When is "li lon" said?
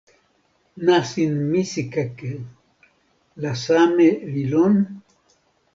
4.33-4.75